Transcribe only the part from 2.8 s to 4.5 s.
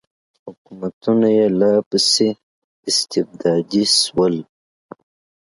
استبدادي شول.